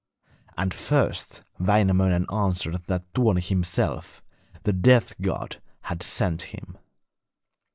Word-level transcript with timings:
And 0.57 0.73
first 0.73 1.43
Wainamoinen 1.59 2.25
answered 2.33 2.87
that 2.87 3.13
Tuoni 3.13 3.39
himself, 3.39 4.23
the 4.63 4.73
death 4.73 5.13
god, 5.21 5.61
had 5.81 6.01
sent 6.01 6.41
him. 6.55 6.79